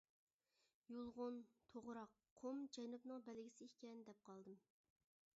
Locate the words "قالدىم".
4.31-4.57